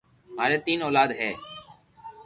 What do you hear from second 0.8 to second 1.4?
اولاد ھي